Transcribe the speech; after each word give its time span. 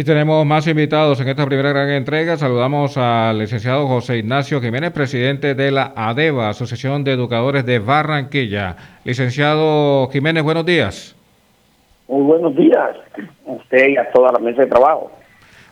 Y 0.00 0.04
tenemos 0.04 0.46
más 0.46 0.66
invitados 0.66 1.20
en 1.20 1.28
esta 1.28 1.44
primera 1.44 1.74
gran 1.74 1.90
entrega. 1.90 2.38
Saludamos 2.38 2.96
al 2.96 3.38
licenciado 3.38 3.86
José 3.86 4.16
Ignacio 4.16 4.58
Jiménez, 4.58 4.92
presidente 4.92 5.54
de 5.54 5.70
la 5.70 5.92
ADEVA, 5.94 6.48
Asociación 6.48 7.04
de 7.04 7.12
Educadores 7.12 7.66
de 7.66 7.80
Barranquilla. 7.80 8.76
Licenciado 9.04 10.08
Jiménez, 10.08 10.42
buenos 10.42 10.64
días. 10.64 11.14
Muy 12.08 12.22
buenos 12.22 12.56
días 12.56 12.96
a 13.46 13.50
usted 13.52 13.88
y 13.90 13.98
a 13.98 14.10
toda 14.10 14.32
la 14.32 14.38
mesa 14.38 14.62
de 14.62 14.68
trabajo. 14.68 15.12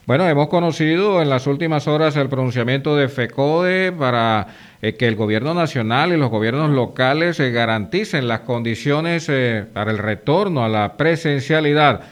Bueno, 0.04 0.28
hemos 0.28 0.48
conocido 0.48 1.22
en 1.22 1.30
las 1.30 1.46
últimas 1.46 1.88
horas 1.88 2.14
el 2.18 2.28
pronunciamiento 2.28 2.96
de 2.96 3.08
FECODE 3.08 3.92
para 3.92 4.48
eh, 4.82 4.94
que 4.96 5.08
el 5.08 5.16
gobierno 5.16 5.54
nacional 5.54 6.12
y 6.12 6.18
los 6.18 6.28
gobiernos 6.28 6.68
locales 6.68 7.40
eh, 7.40 7.50
garanticen 7.50 8.28
las 8.28 8.40
condiciones 8.40 9.26
eh, 9.30 9.64
para 9.72 9.90
el 9.90 9.96
retorno 9.96 10.66
a 10.66 10.68
la 10.68 10.98
presencialidad. 10.98 12.02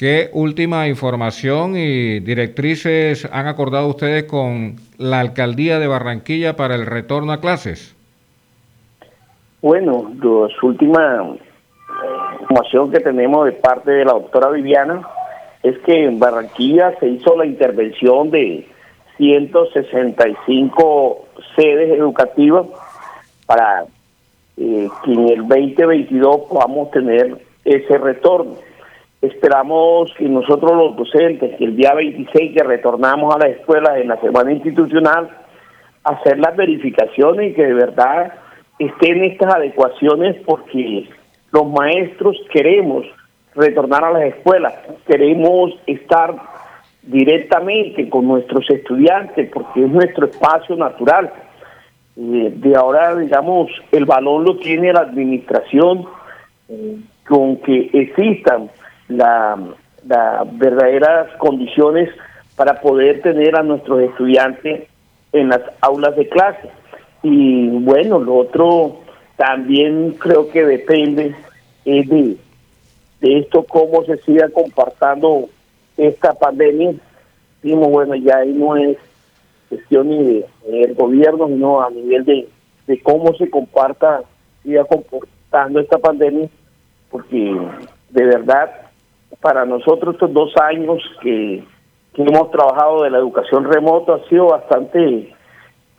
¿Qué 0.00 0.30
última 0.32 0.88
información 0.88 1.76
y 1.76 2.18
directrices 2.20 3.28
han 3.30 3.48
acordado 3.48 3.88
ustedes 3.88 4.24
con 4.24 4.76
la 4.96 5.20
alcaldía 5.20 5.78
de 5.78 5.88
Barranquilla 5.88 6.56
para 6.56 6.74
el 6.74 6.86
retorno 6.86 7.32
a 7.32 7.40
clases? 7.42 7.94
Bueno, 9.60 10.10
la 10.22 10.48
última 10.62 11.36
información 12.40 12.90
que 12.90 13.00
tenemos 13.00 13.44
de 13.44 13.52
parte 13.52 13.90
de 13.90 14.06
la 14.06 14.12
doctora 14.12 14.48
Viviana 14.48 15.02
es 15.62 15.76
que 15.80 16.04
en 16.04 16.18
Barranquilla 16.18 16.98
se 16.98 17.06
hizo 17.06 17.36
la 17.36 17.44
intervención 17.44 18.30
de 18.30 18.66
165 19.18 21.28
sedes 21.56 21.98
educativas 21.98 22.64
para 23.44 23.84
eh, 24.56 24.88
que 25.04 25.12
en 25.12 25.28
el 25.28 25.46
2022 25.46 26.40
podamos 26.48 26.90
tener 26.90 27.36
ese 27.66 27.98
retorno 27.98 28.69
Esperamos 29.22 30.12
que 30.16 30.24
nosotros 30.24 30.72
los 30.72 30.96
docentes, 30.96 31.56
que 31.56 31.64
el 31.64 31.76
día 31.76 31.92
26 31.94 32.56
que 32.56 32.64
retornamos 32.64 33.34
a 33.34 33.38
las 33.38 33.50
escuelas 33.58 33.98
en 33.98 34.08
la 34.08 34.20
semana 34.20 34.52
institucional, 34.52 35.28
hacer 36.04 36.38
las 36.38 36.56
verificaciones 36.56 37.50
y 37.50 37.54
que 37.54 37.66
de 37.66 37.74
verdad 37.74 38.32
estén 38.78 39.22
estas 39.24 39.54
adecuaciones 39.54 40.36
porque 40.46 41.06
los 41.52 41.68
maestros 41.68 42.36
queremos 42.50 43.04
retornar 43.54 44.04
a 44.04 44.12
las 44.12 44.22
escuelas, 44.22 44.72
queremos 45.06 45.72
estar 45.86 46.34
directamente 47.02 48.08
con 48.08 48.26
nuestros 48.26 48.68
estudiantes 48.70 49.50
porque 49.52 49.84
es 49.84 49.90
nuestro 49.90 50.26
espacio 50.26 50.76
natural. 50.76 51.30
Eh, 52.16 52.52
de 52.54 52.76
ahora, 52.76 53.16
digamos, 53.16 53.70
el 53.92 54.06
balón 54.06 54.44
lo 54.44 54.56
tiene 54.56 54.92
la 54.92 55.00
administración 55.00 56.06
eh, 56.68 56.96
con 57.26 57.58
que 57.58 57.90
existan 57.92 58.70
las 59.10 60.58
verdaderas 60.58 61.28
condiciones 61.38 62.10
para 62.56 62.80
poder 62.80 63.22
tener 63.22 63.56
a 63.56 63.62
nuestros 63.62 64.00
estudiantes 64.02 64.88
en 65.32 65.48
las 65.48 65.62
aulas 65.80 66.16
de 66.16 66.28
clase. 66.28 66.70
Y 67.22 67.68
bueno, 67.68 68.18
lo 68.18 68.36
otro 68.36 69.00
también 69.36 70.12
creo 70.18 70.50
que 70.50 70.64
depende 70.64 71.34
de, 71.84 72.36
de 73.20 73.38
esto, 73.38 73.64
cómo 73.64 74.04
se 74.04 74.16
siga 74.18 74.48
compartiendo 74.50 75.48
esta 75.96 76.32
pandemia. 76.34 76.94
Dijimos, 77.62 77.88
bueno, 77.88 78.14
ya 78.14 78.38
ahí 78.38 78.52
no 78.52 78.76
es 78.76 78.96
cuestión 79.68 80.08
ni 80.08 80.44
del 80.66 80.94
gobierno, 80.94 81.46
sino 81.46 81.82
a 81.82 81.90
nivel 81.90 82.24
de, 82.24 82.48
de 82.86 83.02
cómo 83.02 83.34
se 83.34 83.48
comparta, 83.48 84.22
siga 84.62 84.84
comportando 84.84 85.80
esta 85.80 85.98
pandemia, 85.98 86.48
porque 87.10 87.56
de 88.10 88.24
verdad 88.24 88.89
para 89.40 89.64
nosotros 89.64 90.14
estos 90.14 90.32
dos 90.32 90.52
años 90.62 91.02
que, 91.22 91.64
hemos 92.14 92.50
trabajado 92.50 93.02
de 93.02 93.10
la 93.10 93.18
educación 93.18 93.64
remota 93.64 94.14
ha 94.14 94.28
sido 94.28 94.48
bastante, 94.48 95.32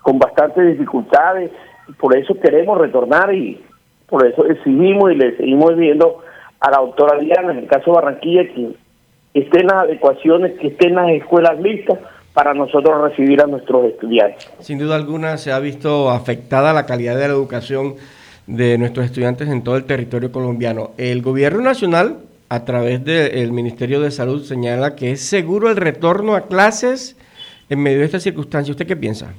con 0.02 0.20
bastantes 0.20 0.78
dificultades, 0.78 1.52
por 2.00 2.16
eso 2.16 2.36
queremos 2.40 2.78
retornar 2.78 3.34
y 3.34 3.60
por 4.08 4.28
eso 4.28 4.44
decidimos 4.44 5.12
y 5.12 5.16
le 5.16 5.36
seguimos 5.38 5.76
viendo 5.76 6.20
a 6.60 6.70
la 6.70 6.78
doctora 6.78 7.18
Diana, 7.18 7.54
en 7.54 7.60
el 7.60 7.68
caso 7.68 7.86
de 7.86 7.92
Barranquilla, 7.94 8.44
que 8.54 8.76
estén 9.34 9.66
las 9.66 9.78
adecuaciones, 9.78 10.60
que 10.60 10.68
estén 10.68 10.94
las 10.94 11.10
escuelas 11.10 11.60
listas 11.60 11.98
para 12.34 12.54
nosotros 12.54 13.02
recibir 13.02 13.42
a 13.42 13.48
nuestros 13.48 13.86
estudiantes. 13.86 14.52
Sin 14.60 14.78
duda 14.78 14.96
alguna 14.96 15.38
se 15.38 15.52
ha 15.52 15.60
visto 15.60 16.12
afectada 16.12 16.72
la 16.72 16.86
calidad 16.86 17.16
de 17.16 17.28
la 17.28 17.34
educación 17.34 17.96
de 18.46 18.78
nuestros 18.78 19.06
estudiantes 19.06 19.50
en 19.50 19.64
todo 19.64 19.76
el 19.76 19.86
territorio 19.86 20.32
colombiano. 20.32 20.92
El 20.98 21.22
gobierno 21.22 21.62
nacional 21.62 22.20
a 22.52 22.66
través 22.66 23.06
del 23.06 23.54
Ministerio 23.54 24.02
de 24.02 24.12
Salud 24.12 24.42
señala 24.42 24.94
que 24.94 25.12
es 25.12 25.22
seguro 25.22 25.70
el 25.70 25.78
retorno 25.78 26.36
a 26.36 26.48
clases 26.48 27.18
en 27.70 27.82
medio 27.82 28.00
de 28.00 28.04
esta 28.04 28.20
circunstancia. 28.20 28.74
¿Usted 28.74 28.86
qué 28.86 28.98
piensa? 28.98 29.34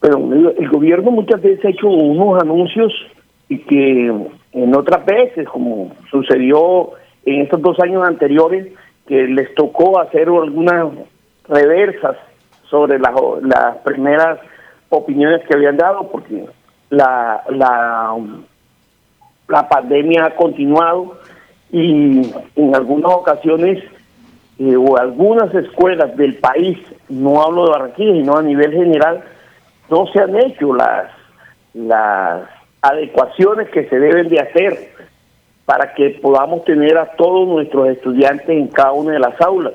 Pero 0.00 0.18
el 0.18 0.68
gobierno 0.68 1.12
muchas 1.12 1.40
veces 1.40 1.64
ha 1.64 1.68
hecho 1.68 1.86
unos 1.86 2.42
anuncios 2.42 2.92
y 3.48 3.58
que 3.58 4.12
en 4.52 4.74
otras 4.74 5.06
veces, 5.06 5.48
como 5.48 5.92
sucedió 6.10 6.90
en 7.24 7.42
estos 7.42 7.62
dos 7.62 7.78
años 7.78 8.02
anteriores, 8.04 8.66
que 9.06 9.28
les 9.28 9.54
tocó 9.54 10.00
hacer 10.00 10.26
algunas 10.26 10.88
reversas 11.46 12.16
sobre 12.68 12.98
las, 12.98 13.12
las 13.42 13.76
primeras 13.84 14.40
opiniones 14.88 15.46
que 15.46 15.54
habían 15.54 15.76
dado, 15.76 16.10
porque 16.10 16.46
la, 16.90 17.44
la 17.48 18.12
la 19.48 19.68
pandemia 19.68 20.26
ha 20.26 20.36
continuado 20.36 21.18
y 21.70 22.32
en 22.56 22.74
algunas 22.74 23.12
ocasiones 23.12 23.82
eh, 24.58 24.76
o 24.76 24.96
algunas 24.96 25.54
escuelas 25.54 26.16
del 26.16 26.36
país, 26.36 26.78
no 27.08 27.42
hablo 27.42 27.64
de 27.64 27.70
Barranquilla, 27.70 28.12
sino 28.12 28.36
a 28.36 28.42
nivel 28.42 28.72
general, 28.72 29.22
no 29.90 30.06
se 30.06 30.20
han 30.20 30.36
hecho 30.36 30.74
las, 30.74 31.10
las 31.74 32.48
adecuaciones 32.80 33.68
que 33.70 33.88
se 33.88 33.98
deben 33.98 34.28
de 34.28 34.40
hacer 34.40 34.96
para 35.66 35.94
que 35.94 36.10
podamos 36.22 36.64
tener 36.64 36.96
a 36.96 37.12
todos 37.16 37.46
nuestros 37.48 37.88
estudiantes 37.88 38.48
en 38.48 38.68
cada 38.68 38.92
una 38.92 39.12
de 39.12 39.18
las 39.18 39.38
aulas. 39.40 39.74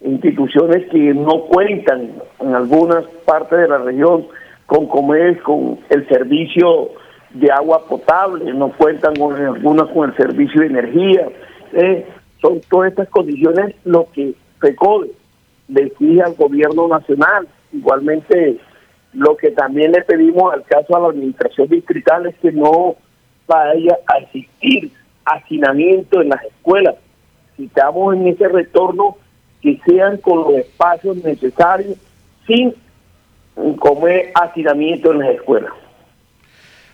Instituciones 0.00 0.88
que 0.90 1.12
no 1.14 1.42
cuentan 1.42 2.12
en 2.40 2.54
algunas 2.54 3.04
partes 3.26 3.58
de 3.58 3.68
la 3.68 3.78
región 3.78 4.26
con 4.66 4.86
comer, 4.86 5.42
con 5.42 5.78
el 5.90 6.08
servicio 6.08 6.90
de 7.34 7.50
agua 7.50 7.86
potable, 7.86 8.52
no 8.52 8.72
cuentan 8.72 9.14
con 9.16 9.34
algunas 9.34 9.88
con 9.90 10.10
el 10.10 10.16
servicio 10.16 10.60
de 10.60 10.66
energía. 10.66 11.28
Eh, 11.72 12.06
son 12.40 12.60
todas 12.68 12.90
estas 12.90 13.08
condiciones 13.08 13.74
lo 13.84 14.08
que 14.12 14.34
FECODE 14.60 15.12
le 15.68 15.82
exige 15.84 16.22
al 16.22 16.34
gobierno 16.34 16.88
nacional. 16.88 17.48
Igualmente, 17.72 18.58
lo 19.12 19.36
que 19.36 19.50
también 19.50 19.92
le 19.92 20.02
pedimos 20.02 20.52
al 20.52 20.62
caso 20.64 20.96
a 20.96 21.00
la 21.00 21.08
administración 21.08 21.68
distrital 21.68 22.26
es 22.26 22.34
que 22.36 22.52
no 22.52 22.96
vaya 23.46 23.98
a 24.06 24.18
existir 24.18 24.90
hacinamiento 25.24 26.20
en 26.20 26.30
las 26.30 26.42
escuelas. 26.44 26.96
Si 27.56 27.64
estamos 27.64 28.14
en 28.14 28.28
ese 28.28 28.48
retorno, 28.48 29.16
que 29.60 29.80
sean 29.86 30.16
con 30.18 30.40
los 30.40 30.54
espacios 30.54 31.22
necesarios, 31.22 31.96
sin 32.46 32.74
comer 33.78 34.32
hacinamiento 34.34 35.12
en 35.12 35.18
las 35.20 35.30
escuelas. 35.30 35.72